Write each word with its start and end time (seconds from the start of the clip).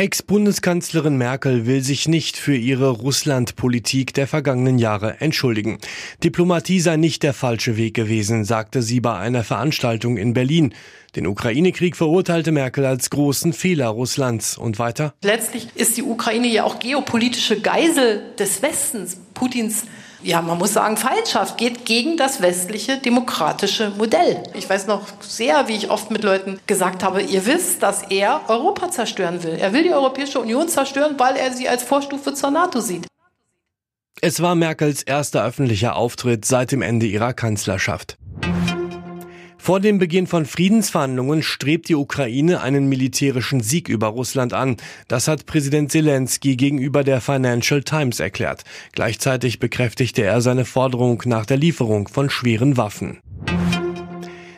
Ex-Bundeskanzlerin 0.00 1.18
Merkel 1.18 1.66
will 1.66 1.82
sich 1.82 2.08
nicht 2.08 2.38
für 2.38 2.56
ihre 2.56 2.88
Russland-Politik 2.88 4.14
der 4.14 4.26
vergangenen 4.26 4.78
Jahre 4.78 5.20
entschuldigen. 5.20 5.76
Diplomatie 6.24 6.80
sei 6.80 6.96
nicht 6.96 7.22
der 7.22 7.34
falsche 7.34 7.76
Weg 7.76 7.92
gewesen, 7.92 8.46
sagte 8.46 8.80
sie 8.80 9.00
bei 9.00 9.14
einer 9.18 9.44
Veranstaltung 9.44 10.16
in 10.16 10.32
Berlin. 10.32 10.72
Den 11.16 11.26
Ukraine-Krieg 11.26 11.96
verurteilte 11.96 12.50
Merkel 12.50 12.86
als 12.86 13.10
großen 13.10 13.52
Fehler 13.52 13.88
Russlands. 13.88 14.56
Und 14.56 14.78
weiter? 14.78 15.12
Letztlich 15.20 15.68
ist 15.74 15.98
die 15.98 16.02
Ukraine 16.02 16.48
ja 16.48 16.64
auch 16.64 16.78
geopolitische 16.78 17.60
Geisel 17.60 18.22
des 18.38 18.62
Westens. 18.62 19.18
Putins 19.40 19.84
ja, 20.22 20.42
man 20.42 20.58
muss 20.58 20.74
sagen, 20.74 20.96
Feindschaft 20.96 21.56
geht 21.56 21.86
gegen 21.86 22.16
das 22.16 22.42
westliche 22.42 22.98
demokratische 22.98 23.90
Modell. 23.96 24.42
Ich 24.54 24.68
weiß 24.68 24.86
noch 24.86 25.02
sehr, 25.20 25.66
wie 25.68 25.76
ich 25.76 25.90
oft 25.90 26.10
mit 26.10 26.24
Leuten 26.24 26.60
gesagt 26.66 27.02
habe, 27.02 27.22
ihr 27.22 27.46
wisst, 27.46 27.82
dass 27.82 28.02
er 28.10 28.42
Europa 28.48 28.90
zerstören 28.90 29.42
will. 29.42 29.56
Er 29.58 29.72
will 29.72 29.82
die 29.82 29.92
Europäische 29.92 30.38
Union 30.40 30.68
zerstören, 30.68 31.14
weil 31.18 31.36
er 31.36 31.52
sie 31.52 31.68
als 31.68 31.82
Vorstufe 31.82 32.34
zur 32.34 32.50
NATO 32.50 32.80
sieht. 32.80 33.06
Es 34.20 34.42
war 34.42 34.54
Merkels 34.54 35.02
erster 35.02 35.42
öffentlicher 35.42 35.96
Auftritt 35.96 36.44
seit 36.44 36.72
dem 36.72 36.82
Ende 36.82 37.06
ihrer 37.06 37.32
Kanzlerschaft. 37.32 38.18
Vor 39.62 39.78
dem 39.78 39.98
Beginn 39.98 40.26
von 40.26 40.46
Friedensverhandlungen 40.46 41.42
strebt 41.42 41.90
die 41.90 41.94
Ukraine 41.94 42.62
einen 42.62 42.88
militärischen 42.88 43.60
Sieg 43.60 43.90
über 43.90 44.06
Russland 44.06 44.54
an. 44.54 44.78
Das 45.06 45.28
hat 45.28 45.44
Präsident 45.44 45.92
Zelensky 45.92 46.56
gegenüber 46.56 47.04
der 47.04 47.20
Financial 47.20 47.82
Times 47.82 48.20
erklärt. 48.20 48.64
Gleichzeitig 48.92 49.58
bekräftigte 49.58 50.22
er 50.22 50.40
seine 50.40 50.64
Forderung 50.64 51.22
nach 51.26 51.44
der 51.44 51.58
Lieferung 51.58 52.08
von 52.08 52.30
schweren 52.30 52.78
Waffen. 52.78 53.20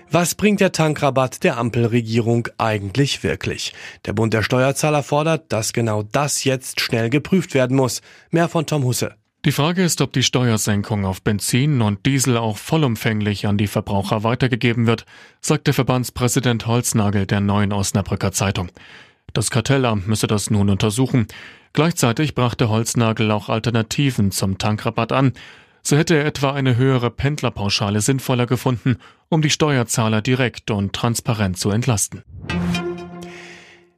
Was 0.08 0.36
bringt 0.36 0.60
der 0.60 0.70
Tankrabatt 0.70 1.42
der 1.42 1.58
Ampelregierung 1.58 2.46
eigentlich 2.56 3.24
wirklich? 3.24 3.72
Der 4.06 4.12
Bund 4.12 4.32
der 4.32 4.44
Steuerzahler 4.44 5.02
fordert, 5.02 5.52
dass 5.52 5.72
genau 5.72 6.04
das 6.04 6.44
jetzt 6.44 6.80
schnell 6.80 7.10
geprüft 7.10 7.54
werden 7.54 7.76
muss. 7.76 8.02
Mehr 8.30 8.48
von 8.48 8.66
Tom 8.66 8.84
Husse. 8.84 9.16
Die 9.44 9.50
Frage 9.50 9.82
ist, 9.82 10.00
ob 10.00 10.12
die 10.12 10.22
Steuersenkung 10.22 11.04
auf 11.04 11.20
Benzin 11.20 11.82
und 11.82 12.06
Diesel 12.06 12.36
auch 12.36 12.56
vollumfänglich 12.56 13.48
an 13.48 13.58
die 13.58 13.66
Verbraucher 13.66 14.22
weitergegeben 14.22 14.86
wird, 14.86 15.04
sagt 15.40 15.66
der 15.66 15.74
Verbandspräsident 15.74 16.68
Holznagel 16.68 17.26
der 17.26 17.40
neuen 17.40 17.72
Osnabrücker 17.72 18.30
Zeitung. 18.30 18.70
Das 19.32 19.50
Kartellamt 19.50 20.06
müsse 20.06 20.28
das 20.28 20.50
nun 20.50 20.70
untersuchen. 20.70 21.26
Gleichzeitig 21.72 22.36
brachte 22.36 22.68
Holznagel 22.68 23.32
auch 23.32 23.48
Alternativen 23.48 24.30
zum 24.30 24.58
Tankrabatt 24.58 25.10
an. 25.10 25.32
So 25.82 25.96
hätte 25.96 26.14
er 26.14 26.24
etwa 26.24 26.52
eine 26.52 26.76
höhere 26.76 27.10
Pendlerpauschale 27.10 28.00
sinnvoller 28.00 28.46
gefunden, 28.46 28.98
um 29.28 29.42
die 29.42 29.50
Steuerzahler 29.50 30.22
direkt 30.22 30.70
und 30.70 30.92
transparent 30.92 31.58
zu 31.58 31.70
entlasten. 31.70 32.22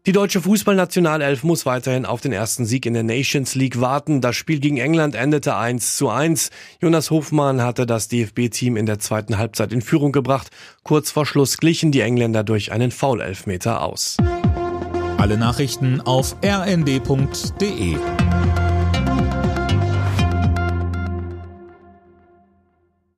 Die 0.06 0.12
deutsche 0.12 0.42
Fußballnationalelf 0.42 1.44
muss 1.44 1.64
weiterhin 1.64 2.04
auf 2.04 2.20
den 2.20 2.32
ersten 2.32 2.66
Sieg 2.66 2.84
in 2.84 2.92
der 2.92 3.02
Nations 3.02 3.54
League 3.54 3.80
warten. 3.80 4.20
Das 4.20 4.36
Spiel 4.36 4.60
gegen 4.60 4.76
England 4.76 5.14
endete 5.14 5.56
1 5.56 5.96
zu 5.96 6.10
1. 6.10 6.50
Jonas 6.82 7.10
Hofmann 7.10 7.62
hatte 7.62 7.86
das 7.86 8.08
DFB-Team 8.08 8.76
in 8.76 8.84
der 8.84 8.98
zweiten 8.98 9.38
Halbzeit 9.38 9.72
in 9.72 9.80
Führung 9.80 10.12
gebracht. 10.12 10.50
Kurz 10.82 11.10
vor 11.10 11.24
Schluss 11.24 11.56
glichen 11.56 11.90
die 11.90 12.00
Engländer 12.00 12.44
durch 12.44 12.70
einen 12.70 12.90
Foul-Elfmeter 12.90 13.80
aus. 13.80 14.18
Alle 15.16 15.38
Nachrichten 15.38 16.02
auf 16.02 16.36
rnd.de 16.44 17.96